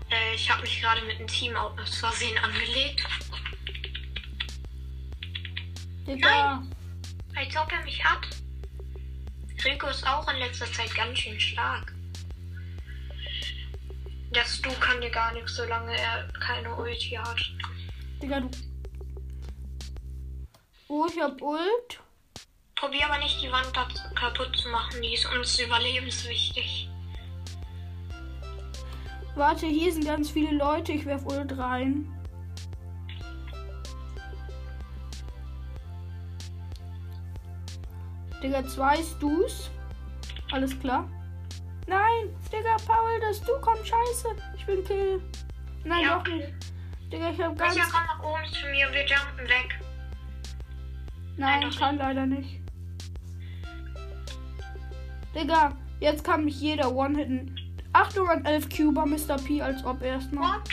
Äh, 0.10 0.36
ich 0.36 0.50
habe 0.50 0.62
mich 0.62 0.80
gerade 0.80 1.02
mit 1.02 1.18
einem 1.18 1.28
Team 1.28 1.56
aus 1.56 1.96
Versehen 1.98 2.38
angelegt. 2.38 3.04
Digga. 6.08 6.64
Als 7.36 7.58
ob 7.58 7.72
er 7.72 7.84
mich 7.84 8.04
hat. 8.04 8.28
Rico 9.64 9.88
ist 9.88 10.06
auch 10.06 10.28
in 10.32 10.40
letzter 10.40 10.72
Zeit 10.72 10.94
ganz 10.96 11.20
schön 11.20 11.40
stark. 11.40 11.94
Der 14.36 14.46
Stu 14.46 14.70
kann 14.80 15.00
dir 15.00 15.10
gar 15.10 15.34
nichts, 15.34 15.56
solange 15.56 15.96
er 15.96 16.28
keine 16.40 16.76
Ulti 16.76 17.12
hat. 17.12 17.40
Digga, 18.22 18.42
du. 18.42 18.50
Oh, 20.90 21.08
ich 21.10 21.20
hab 21.22 21.42
Ult. 21.42 22.00
Probier 22.76 23.06
aber 23.06 23.20
nicht 23.20 23.42
die 23.42 23.52
Wand 23.52 23.72
da 23.74 23.88
kaputt 24.16 24.58
zu 24.58 24.70
machen, 24.70 25.02
die 25.02 25.14
ist 25.14 25.26
uns 25.26 25.58
überlebenswichtig. 25.60 26.90
Warte, 29.36 29.66
hier 29.66 29.92
sind 29.92 30.06
ganz 30.06 30.30
viele 30.30 30.52
Leute. 30.52 30.92
Ich 30.92 31.06
werf 31.06 31.26
Ult 31.26 31.58
rein. 31.58 32.12
Digga, 38.44 38.68
zwei 38.68 38.98
Stus. 38.98 39.72
Alles 40.52 40.78
klar. 40.80 41.10
Nein, 41.88 42.30
Digga, 42.52 42.76
Paul, 42.86 43.20
das 43.22 43.42
du 43.42 43.54
komm, 43.62 43.78
scheiße. 43.78 44.28
Ich 44.58 44.66
bin 44.66 44.84
Kill. 44.84 45.22
Nein, 45.86 46.04
Ja, 46.04 46.20
doch 46.20 46.28
nicht. 46.28 46.54
Digga, 47.12 47.30
ich 47.30 47.42
hab 47.42 47.58
ganz. 47.58 47.76
Micha, 47.76 47.88
komm 47.92 48.06
nach 48.06 48.24
oben 48.24 48.54
zu 48.54 48.68
mir, 48.68 48.92
wir 48.92 49.06
jumpen 49.06 49.48
weg. 49.48 49.80
Nein, 51.38 51.62
doch 51.62 51.70
ich 51.70 51.80
kann 51.80 51.98
leider 51.98 52.26
nicht. 52.26 52.60
Digga, 55.34 55.76
jetzt 56.00 56.24
kann 56.24 56.46
mich 56.46 56.60
jeder 56.60 56.94
one-hitten. 56.94 57.56
811 57.94 58.70
Cuber, 58.70 59.06
Mr. 59.06 59.38
P, 59.38 59.62
als 59.62 59.84
ob 59.86 60.02
erstmal. 60.02 60.60
What? 60.60 60.70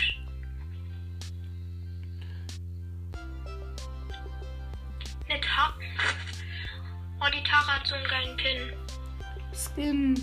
Skin. 9.81 10.15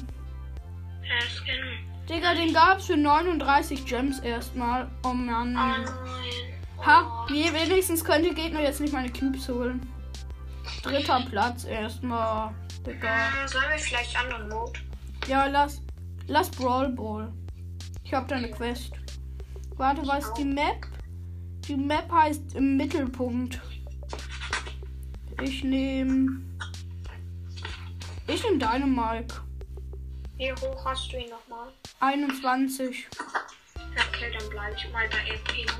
Ja, 1.02 1.20
Skin. 1.28 2.08
Digga, 2.08 2.34
den 2.34 2.52
gab's 2.54 2.86
für 2.86 2.96
39 2.96 3.84
Gems 3.84 4.20
erstmal. 4.20 4.88
Oh 5.04 5.08
Oh 5.08 5.14
Mann. 5.14 5.52
nein. 5.52 5.84
Ha, 6.84 7.26
Oh. 7.28 7.32
nee, 7.32 7.50
wenigstens 7.52 8.04
könnte 8.04 8.32
Gegner 8.32 8.60
jetzt 8.62 8.80
nicht 8.80 8.92
meine 8.92 9.10
Cubes 9.12 9.48
holen. 9.48 9.80
Dritter 10.82 11.24
Platz 11.28 11.64
erstmal. 11.64 12.54
Digga. 12.86 13.08
Äh, 13.08 13.48
Sollen 13.48 13.64
wir 13.70 13.78
vielleicht 13.78 14.16
anderen 14.16 14.48
Mode? 14.48 14.78
Ja, 15.26 15.46
lass. 15.46 15.82
Lass 16.28 16.50
Brawl 16.50 16.90
Ball. 16.90 17.32
Ich 18.04 18.14
hab 18.14 18.28
da 18.28 18.36
eine 18.36 18.50
Quest. 18.50 18.92
Warte, 19.76 20.06
was 20.06 20.24
ist 20.26 20.34
die 20.34 20.44
Map? 20.44 20.86
Die 21.66 21.76
Map 21.76 22.10
heißt 22.12 22.54
im 22.54 22.76
Mittelpunkt. 22.76 23.60
Ich 25.42 25.64
nehme. 25.64 26.40
Ich 28.26 28.42
nehme 28.44 28.58
Dynamike. 28.58 29.34
Wie 30.38 30.52
hoch 30.52 30.84
hast 30.84 31.12
du 31.12 31.16
ihn 31.16 31.30
nochmal? 31.30 31.72
21. 31.98 33.08
Okay, 33.16 34.32
dann 34.38 34.50
bleibe 34.50 34.76
ich 34.76 34.92
mal 34.92 35.08
bei 35.08 35.30
El 35.30 35.38
Primo. 35.38 35.72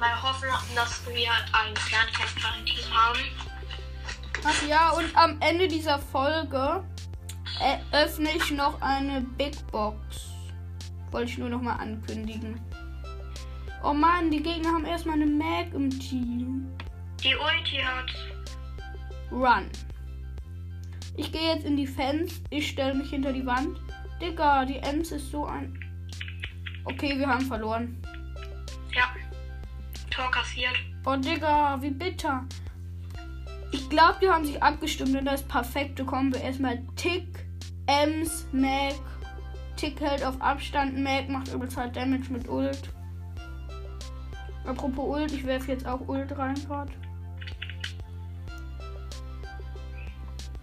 Mal 0.00 0.20
hoffen, 0.20 0.48
dass 0.74 1.06
wir 1.06 1.30
einen 1.52 1.76
Fernkämpfer 1.76 2.48
im 2.58 2.66
Team 2.66 2.92
haben. 2.92 3.20
Ach 4.44 4.66
ja, 4.66 4.90
und 4.90 5.16
am 5.16 5.40
Ende 5.40 5.68
dieser 5.68 6.00
Folge 6.00 6.82
eröffne 7.60 8.30
ich 8.36 8.50
noch 8.50 8.80
eine 8.82 9.20
Big 9.20 9.54
Box. 9.70 10.32
Wollte 11.12 11.30
ich 11.30 11.38
nur 11.38 11.50
noch 11.50 11.62
mal 11.62 11.76
ankündigen. 11.76 12.60
Oh 13.84 13.92
Mann, 13.92 14.32
die 14.32 14.42
Gegner 14.42 14.72
haben 14.72 14.84
erstmal 14.84 15.14
eine 15.14 15.26
Mag 15.26 15.72
im 15.74 15.88
Team. 15.90 16.76
Die 17.22 17.36
Ulti 17.36 17.76
hat. 17.76 18.10
Run. 19.30 19.70
Ich 21.16 21.30
gehe 21.30 21.54
jetzt 21.54 21.66
in 21.66 21.76
die 21.76 21.86
Fans. 21.86 22.40
Ich 22.50 22.68
stelle 22.68 22.94
mich 22.94 23.10
hinter 23.10 23.32
die 23.32 23.46
Wand. 23.46 23.78
Digga, 24.22 24.64
die 24.64 24.76
Ems 24.76 25.10
ist 25.10 25.32
so 25.32 25.46
ein. 25.46 25.76
Okay, 26.84 27.18
wir 27.18 27.26
haben 27.26 27.44
verloren. 27.44 28.00
Ja. 28.94 29.14
Tor 30.10 30.30
kassiert. 30.30 30.76
Oh, 31.04 31.16
Digga, 31.16 31.82
wie 31.82 31.90
bitter. 31.90 32.44
Ich 33.72 33.88
glaube, 33.88 34.18
die 34.22 34.28
haben 34.28 34.44
sich 34.44 34.62
abgestimmt 34.62 35.16
und 35.16 35.24
das 35.24 35.42
perfekte 35.42 36.04
Kombo. 36.04 36.38
Erstmal 36.38 36.78
Tick, 36.94 37.44
Ems, 37.86 38.46
Mac, 38.52 38.94
Tick 39.76 40.00
hält 40.00 40.22
auf 40.22 40.40
Abstand. 40.40 40.96
Mac 40.98 41.28
macht 41.28 41.52
übelst 41.52 41.76
halt 41.76 41.96
Damage 41.96 42.30
mit 42.30 42.48
Ult. 42.48 42.90
Apropos 44.64 45.20
Ult, 45.20 45.32
ich 45.32 45.44
werfe 45.44 45.72
jetzt 45.72 45.86
auch 45.86 46.06
Ult 46.06 46.38
rein 46.38 46.54
gerade. 46.54 46.92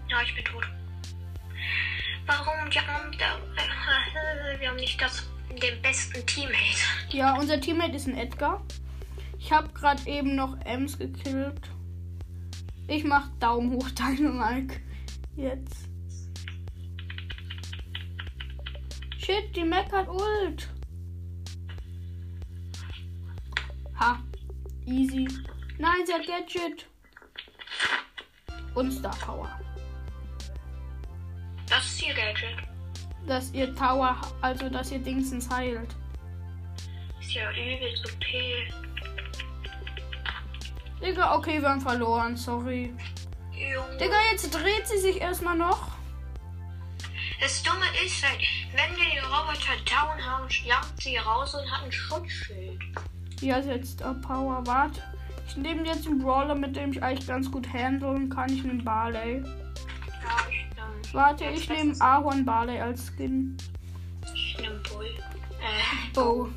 Ja, 0.08 0.22
ich 0.24 0.34
bin 0.34 0.46
tot. 0.46 0.69
Warum? 2.30 2.72
Wir 2.72 2.86
haben, 2.86 3.12
wir 4.60 4.70
haben 4.70 4.76
nicht 4.76 5.02
das, 5.02 5.28
den 5.50 5.82
besten 5.82 6.24
Teammate. 6.28 6.78
Ja, 7.10 7.36
unser 7.36 7.60
Teammate 7.60 7.96
ist 7.96 8.08
ein 8.08 8.16
Edgar. 8.16 8.64
Ich 9.40 9.52
habe 9.52 9.70
gerade 9.70 10.08
eben 10.08 10.36
noch 10.36 10.56
Ems 10.64 11.00
gekillt. 11.00 11.72
Ich 12.88 13.04
mach 13.04 13.30
Daumen 13.40 13.72
hoch, 13.72 13.90
deine 13.96 14.30
Mike. 14.30 14.80
Jetzt. 15.36 15.90
Shit, 19.18 19.56
die 19.56 19.64
Mac 19.64 19.92
hat 19.92 20.08
Ult. 20.08 20.70
Ha. 24.00 24.20
Easy. 24.86 25.28
Nein, 25.80 26.06
sie 26.06 26.14
hat 26.14 26.28
Gadget. 26.28 26.86
Und 28.76 28.92
Star 28.92 29.16
Power. 29.18 29.60
Ihr 32.10 32.16
Gadget. 32.16 32.58
Dass 33.28 33.52
ihr 33.54 33.76
Tower, 33.76 34.18
also 34.42 34.68
dass 34.68 34.92
ihr 34.92 34.98
Dingsens 34.98 35.48
heilt. 35.50 35.96
Ist 37.22 37.34
ja 37.34 37.52
übelst 37.52 38.04
OP. 38.12 38.26
Digga, 41.04 41.36
okay, 41.36 41.62
wir 41.62 41.70
haben 41.70 41.82
verloren, 41.82 42.36
sorry. 42.36 42.96
Junge. 43.52 43.98
Digga, 43.98 44.16
jetzt 44.32 44.50
dreht 44.50 44.88
sie 44.88 44.98
sich 44.98 45.22
erstmal 45.22 45.56
noch. 45.56 45.90
Das 47.40 47.62
Dumme 47.62 47.86
ist 48.04 48.28
halt, 48.28 48.42
wenn 48.72 48.98
wir 48.98 49.06
den 49.14 49.24
Roboter 49.26 49.78
down 49.86 50.26
haben, 50.26 50.48
jagt 50.66 51.00
sie 51.02 51.18
raus 51.18 51.54
und 51.54 51.72
hat 51.72 51.84
ein 51.84 51.92
Schutzschild. 51.92 52.82
Ja, 53.42 53.62
setzt 53.62 54.04
auf 54.04 54.20
Power. 54.22 54.66
Warte. 54.66 55.04
Ich 55.48 55.56
nehme 55.58 55.86
jetzt 55.86 56.08
einen 56.08 56.20
Brawler, 56.20 56.56
mit 56.56 56.76
dem 56.76 56.92
ich 56.92 57.04
eigentlich 57.04 57.28
ganz 57.28 57.52
gut 57.52 57.72
handeln 57.72 58.30
kann. 58.30 58.52
Ich 58.52 58.64
nehme 58.64 58.82
Barley. 58.82 59.44
Warte, 61.14 61.46
ich 61.46 61.68
nehme 61.70 61.96
Ahorn 62.00 62.46
Barley 62.46 62.80
als 62.80 63.08
Skin. 63.08 63.58
Ich 64.34 64.58
nehm 64.60 64.82
Bull. 64.84 65.08
Äh, 65.60 66.20
Oh. 66.20 66.48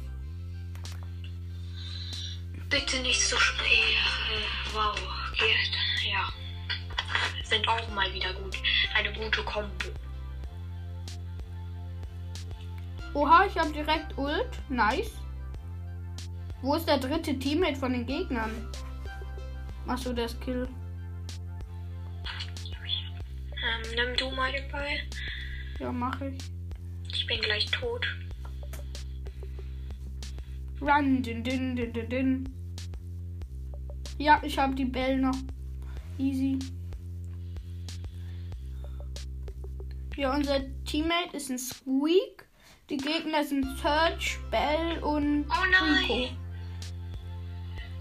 bitte 2.69 3.01
nicht 3.01 3.21
so 3.27 3.37
spät. 3.37 3.69
Äh, 3.69 4.75
wow. 4.75 4.99
Geht. 5.39 6.11
Ja. 6.11 6.29
Sind 7.45 7.67
auch 7.69 7.89
mal 7.95 8.13
wieder 8.13 8.33
gut. 8.35 8.57
Eine 8.95 9.13
gute 9.13 9.43
Kombo. 9.43 9.71
Oha, 13.15 13.45
ich 13.47 13.59
habe 13.59 13.73
direkt 13.73 14.17
Ult. 14.17 14.49
Nice. 14.69 15.13
Wo 16.63 16.75
ist 16.77 16.87
der 16.87 16.99
dritte 16.99 17.39
Teammate 17.39 17.77
von 17.77 17.93
den 17.93 18.07
Gegnern? 18.07 18.69
Machst 19.85 20.07
du 20.07 20.13
das 20.13 20.39
Kill? 20.41 20.69
Ähm, 23.63 23.83
nimm 23.95 24.17
du 24.17 24.31
mal 24.31 24.51
den 24.51 24.69
Ball. 24.71 24.99
Ja, 25.79 25.93
mache 25.93 26.29
ich. 26.29 26.43
Ich 27.13 27.27
bin 27.27 27.41
gleich 27.41 27.67
tot. 27.67 28.07
Run, 30.81 31.23
din, 31.23 31.45
din, 31.45 31.77
din, 31.77 31.93
din, 31.93 32.09
din. 32.09 32.55
Ja, 34.19 34.41
ich 34.43 34.59
habe 34.59 34.75
die 34.75 34.85
Bell 34.85 35.19
noch. 35.19 35.37
Easy. 36.19 36.59
Ja, 40.17 40.35
unser 40.35 40.61
Teammate 40.85 41.37
ist 41.37 41.51
ein 41.51 41.59
Squeak. 41.59 42.47
Die 42.91 42.97
Gegner 42.97 43.45
sind 43.45 43.65
Search, 43.79 44.39
Bell 44.51 44.99
und 45.03 45.47
Oh 45.49 45.65
nein. 45.71 46.05
Rico. 46.05 46.29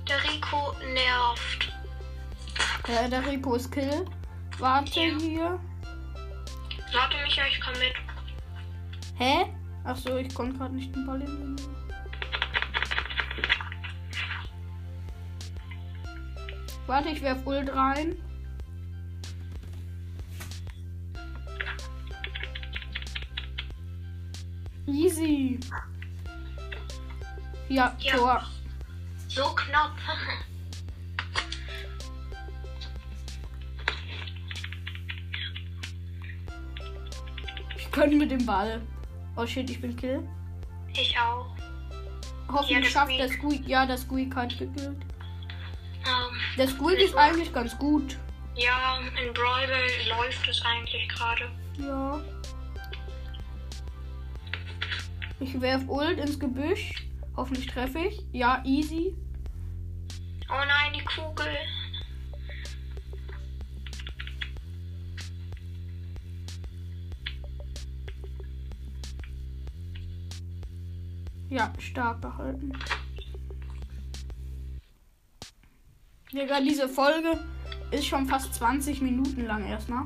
Der 0.08 0.24
Rico 0.24 0.76
nervt. 0.94 1.72
Äh, 2.88 3.10
der 3.10 3.26
Rico 3.26 3.56
ist 3.56 3.72
Kill. 3.72 4.06
Warte 4.60 5.00
Ja. 5.00 5.18
hier. 5.20 5.60
Warte, 6.94 7.16
Micha, 7.24 7.42
ich 7.48 7.60
komm 7.62 7.74
mit. 7.80 7.94
Hä? 9.18 9.46
Ach 9.84 9.96
so, 9.96 10.18
ich 10.18 10.34
konnte 10.34 10.58
gerade 10.58 10.76
nicht 10.76 10.94
den 10.96 11.06
Ball 11.06 11.20
nehmen. 11.20 11.56
Warte, 16.88 17.10
ich 17.10 17.22
werf 17.22 17.46
Ult 17.46 17.74
rein. 17.74 18.16
Easy. 24.88 25.60
Ja, 27.70 27.96
Ja. 28.00 28.16
Tor. 28.18 28.44
So 29.28 29.44
knapp. 29.56 29.96
Könnte 37.92 38.16
mit 38.16 38.32
dem 38.32 38.46
Ball. 38.46 38.82
Oh 39.36 39.46
shit, 39.46 39.70
ich 39.70 39.82
bin 39.82 39.96
Kill. 39.96 40.28
Ich 40.94 41.16
auch. 41.18 41.46
Hoffentlich 42.52 42.86
Ja, 42.86 42.90
schafft 42.90 43.18
der 43.18 43.30
Squeak. 43.30 43.68
Ja, 43.68 43.86
der 43.86 43.98
Squeak 43.98 44.36
hat 44.36 44.50
gekillt. 44.58 44.98
Ähm, 46.04 46.38
Der 46.58 46.68
Squeak 46.68 47.00
ist 47.00 47.16
eigentlich 47.16 47.54
ganz 47.54 47.78
gut. 47.78 48.18
ja, 48.56 49.00
in 49.24 49.34
Brawl 49.34 49.68
läuft 50.10 50.48
es 50.50 50.62
eigentlich 50.66 51.08
gerade. 51.10 51.50
Ja. 51.78 52.20
Ich 55.40 55.60
werf 55.62 55.88
Ult 55.88 56.18
ins 56.18 56.40
Gebüsch. 56.40 56.92
Hoffentlich 57.36 57.68
treffe 57.68 58.00
ich. 58.00 58.22
Ja, 58.32 58.62
easy. 58.66 59.16
Oh 60.50 60.54
nein, 60.68 60.94
die 60.94 61.04
Kugel. 61.06 61.48
Ja, 71.52 71.74
stark 71.80 72.22
behalten. 72.22 72.72
Digga, 76.32 76.62
diese 76.62 76.88
Folge 76.88 77.38
ist 77.92 78.06
schon 78.06 78.26
fast 78.26 78.56
20 78.56 79.02
Minuten 79.02 79.46
lang 79.46 79.66
erstmal. 79.66 80.06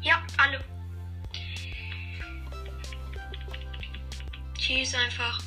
Ja, 0.00 0.26
alle. 0.38 0.58
Schieß 4.58 4.92
einfach. 4.96 5.40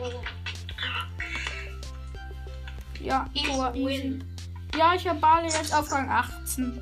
Oh. 0.00 0.22
Ja, 3.00 3.28
Tor, 3.44 3.74
easy. 3.74 4.20
Ja, 4.76 4.94
ich 4.94 5.06
habe 5.06 5.20
Bale 5.20 5.44
jetzt 5.44 5.72
auf 5.72 5.90
Rang 5.92 6.10
18. 6.10 6.80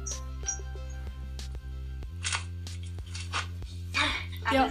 Ja. 4.50 4.68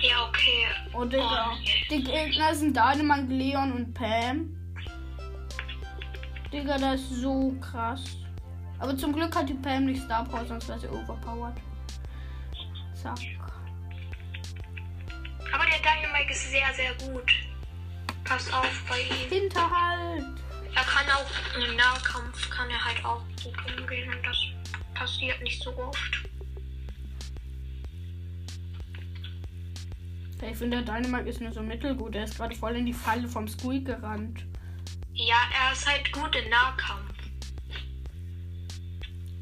Ja, 0.00 0.28
okay. 0.28 0.66
Oh, 0.94 1.04
Digga. 1.04 1.56
Die 1.90 2.04
Gegner 2.04 2.54
sind 2.54 2.76
Dynamite, 2.76 3.32
Leon 3.32 3.72
und 3.72 3.94
Pam. 3.94 4.56
Digga, 6.52 6.78
das 6.78 7.00
ist 7.00 7.22
so 7.22 7.54
krass. 7.60 8.04
Aber 8.78 8.96
zum 8.96 9.12
Glück 9.12 9.34
hat 9.34 9.48
die 9.48 9.54
Pam 9.54 9.86
nicht 9.86 10.02
Star 10.02 10.24
Power, 10.24 10.46
sonst 10.46 10.68
wäre 10.68 10.78
sie 10.78 10.88
overpowered. 10.88 11.56
Zack. 12.94 13.18
Aber 15.52 15.64
der 15.64 15.78
Dynamite 15.78 16.30
ist 16.30 16.50
sehr, 16.50 16.72
sehr 16.74 16.94
gut. 16.94 17.47
Pass 18.28 18.52
auf 18.52 18.84
bei 18.88 19.00
ihm. 19.00 19.30
Hinterhalt. 19.30 20.24
Er 20.74 20.82
kann 20.84 21.06
auch 21.10 21.30
im 21.56 21.76
Nahkampf 21.76 22.50
kann 22.50 22.68
er 22.68 22.84
halt 22.84 23.04
auch 23.04 23.22
gut 23.42 23.80
umgehen 23.80 24.12
und 24.12 24.24
das 24.24 24.36
passiert 24.94 25.40
nicht 25.42 25.62
so 25.62 25.74
oft. 25.78 26.28
Ich 30.40 30.56
finde, 30.56 30.82
der 30.82 31.00
Dynamite 31.00 31.28
ist 31.28 31.40
nur 31.40 31.52
so 31.52 31.62
mittelgut. 31.62 32.14
Er 32.14 32.24
ist 32.24 32.36
gerade 32.36 32.54
voll 32.54 32.76
in 32.76 32.86
die 32.86 32.92
Falle 32.92 33.26
vom 33.26 33.48
Squeak 33.48 33.86
gerannt. 33.86 34.44
Ja, 35.14 35.36
er 35.58 35.72
ist 35.72 35.88
halt 35.88 36.12
gut 36.12 36.36
im 36.36 36.48
Nahkampf. 36.50 37.14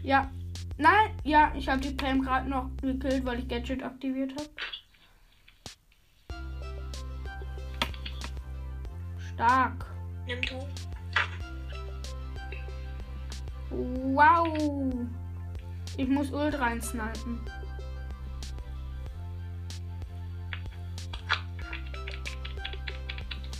Ja. 0.03 0.31
Nein, 0.79 1.11
ja, 1.25 1.53
ich 1.57 1.69
habe 1.69 1.81
die 1.81 1.91
Pam 1.91 2.23
gerade 2.23 2.49
noch 2.49 2.71
gekillt, 2.81 3.25
weil 3.25 3.41
ich 3.41 3.49
Gadget 3.49 3.83
aktiviert 3.83 4.33
habe. 4.33 4.49
Stark. 9.37 9.85
Nimm 10.27 10.41
du. 10.41 10.67
Wow. 14.15 14.95
Ich 15.99 16.09
muss 16.09 16.31
Ult 16.31 16.59
reinsnipen. 16.59 17.39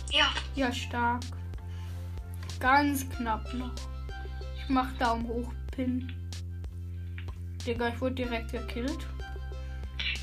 Ja, 0.09 0.25
Ja, 0.55 0.71
stark. 0.73 1.21
Ganz 2.59 3.07
knapp 3.11 3.53
noch. 3.53 3.75
Ich 4.57 4.67
mach 4.69 4.91
Daumen 4.93 5.27
hoch, 5.27 5.53
Pin. 5.71 6.11
Digga, 7.67 7.89
ich 7.89 8.01
wurde 8.01 8.15
direkt 8.15 8.51
gekillt. 8.51 9.05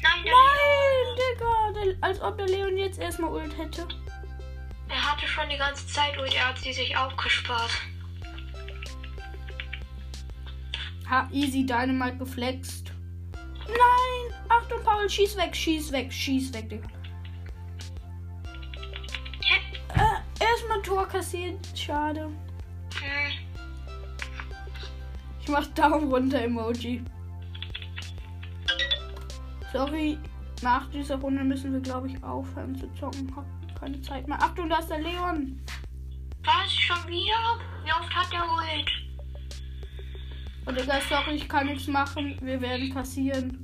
nein, 0.02 0.24
der 0.24 0.32
Nein, 0.32 1.86
Digga, 1.86 1.96
als 2.00 2.20
ob 2.20 2.38
der 2.38 2.48
Leon 2.48 2.76
jetzt 2.76 2.98
erstmal 2.98 3.30
Ult 3.30 3.56
hätte. 3.56 3.86
Schon 5.34 5.48
die 5.48 5.56
ganze 5.56 5.84
Zeit 5.88 6.16
und 6.16 6.32
er 6.32 6.50
hat 6.50 6.58
sie 6.58 6.72
sich 6.72 6.96
aufgespart. 6.96 7.72
Ha, 11.10 11.28
easy 11.32 11.66
Dynamite 11.66 12.18
geflext. 12.18 12.92
Nein! 13.66 14.38
Achtung, 14.48 14.78
Paul, 14.84 15.10
schieß 15.10 15.36
weg, 15.36 15.56
schieß 15.56 15.90
weg, 15.90 16.12
schieß 16.12 16.52
weg, 16.52 16.70
Digga. 16.70 16.88
Hä? 19.42 19.60
Äh, 19.94 20.44
erstmal 20.44 20.80
Tor 20.82 21.08
kassiert. 21.08 21.58
Schade. 21.76 22.26
Hm. 22.26 23.32
Ich 25.40 25.48
mach 25.48 25.66
Daumen 25.74 26.12
runter 26.12 26.42
Emoji. 26.42 27.02
Sorry, 29.72 30.16
nach 30.62 30.88
dieser 30.90 31.16
Runde 31.16 31.42
müssen 31.42 31.72
wir, 31.72 31.80
glaube 31.80 32.06
ich, 32.06 32.22
aufhören 32.22 32.76
zu 32.76 32.88
zocken. 32.94 33.34
Keine 33.78 34.00
Zeit 34.02 34.26
mehr. 34.28 34.40
Achtung, 34.40 34.68
da 34.68 34.78
ist 34.78 34.88
der 34.88 35.00
Leon. 35.00 35.60
Was? 36.42 36.72
Schon 36.72 37.06
wieder? 37.08 37.58
Wie 37.84 37.92
oft 37.92 38.14
hat 38.14 38.32
er 38.32 38.44
Ult? 38.44 38.90
Und 40.66 40.80
Digga, 40.80 41.00
sorry, 41.00 41.34
ich 41.34 41.48
kann 41.48 41.66
nichts 41.66 41.86
machen. 41.86 42.38
Wir 42.40 42.60
werden 42.60 42.92
kassieren. 42.92 43.60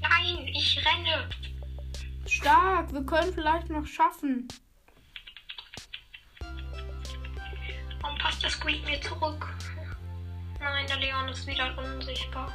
Nein, 0.00 0.46
ich 0.48 0.84
renne. 0.84 1.28
Stark, 2.26 2.92
wir 2.92 3.04
können 3.04 3.32
vielleicht 3.32 3.70
noch 3.70 3.86
schaffen. 3.86 4.46
Warum 8.00 8.18
passt 8.18 8.42
der 8.42 8.50
Squeak 8.50 8.84
mir 8.84 9.00
zurück? 9.00 9.46
Nein, 10.60 10.86
der 10.86 10.98
Leon 10.98 11.28
ist 11.28 11.46
wieder 11.46 11.76
unsichtbar. 11.78 12.52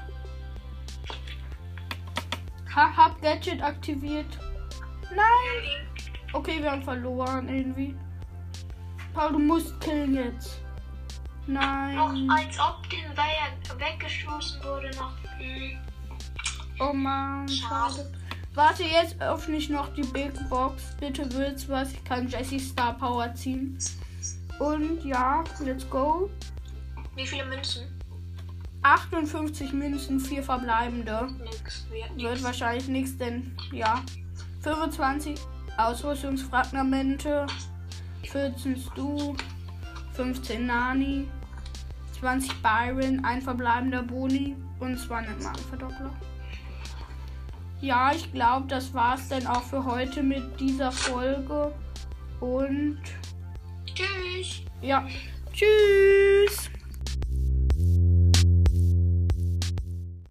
Ha, 2.76 2.96
hab 2.96 3.22
Gadget 3.22 3.62
aktiviert. 3.62 4.40
Nein. 5.10 5.88
Okay, 6.34 6.62
wir 6.62 6.72
haben 6.72 6.84
verloren 6.84 7.50
irgendwie. 7.50 7.96
Paul, 9.14 9.34
du 9.34 9.40
musst 9.40 9.80
killen 9.82 10.16
jetzt. 10.16 10.62
Nein. 11.48 11.96
Noch 11.96 12.36
als 12.36 12.58
ob 12.60 12.90
den 12.90 13.18
Weiher 13.18 13.52
weggestoßen 13.78 14.64
wurde 14.64 14.90
noch. 14.92 15.14
Hm. 15.38 15.78
Oh 16.80 16.94
Mann, 16.94 17.48
schade. 17.50 18.10
Warte, 18.54 18.84
jetzt 18.84 19.22
öffne 19.22 19.58
ich 19.58 19.70
noch 19.70 19.94
die 19.94 20.04
Big 20.04 20.34
Box. 20.50 20.96
Bitte 21.00 21.32
wird's 21.34 21.68
was. 21.68 21.92
Ich 21.94 22.04
kann 22.04 22.28
Jesse 22.28 22.60
Star 22.60 22.94
Power 22.94 23.34
ziehen. 23.36 23.78
Und 24.60 25.04
ja, 25.04 25.44
let's 25.60 25.90
go. 25.90 26.30
Wie 27.16 27.26
viele 27.26 27.46
Münzen? 27.46 28.01
58 28.84 29.74
Münzen, 29.74 30.20
4 30.20 30.44
verbleibende. 30.44 31.30
Nix. 31.44 31.86
Wird 31.92 32.10
Wird 32.18 32.32
nix. 32.34 32.44
wahrscheinlich 32.44 32.88
nichts, 32.88 33.18
denn 33.18 33.56
ja. 33.72 34.02
25 34.62 35.40
Ausrüstungsfragmente. 35.78 37.46
14 38.24 38.76
Stu. 38.78 39.36
15 40.14 40.66
Nani. 40.66 41.28
20 42.20 42.54
Byron, 42.62 43.26
ein 43.26 43.42
verbleibender 43.42 44.04
Boni 44.04 44.56
und 44.80 44.98
200 45.00 45.42
Markenverdoppler. 45.42 46.12
Ja, 47.82 48.12
ich 48.14 48.32
glaube, 48.32 48.68
das 48.68 48.94
war's 48.94 49.28
dann 49.30 49.48
auch 49.48 49.64
für 49.64 49.84
heute 49.84 50.22
mit 50.22 50.60
dieser 50.60 50.92
Folge. 50.92 51.74
Und 52.40 53.00
Tschüss. 53.86 54.62
ja, 54.82 55.08
tschüss. 55.52 56.71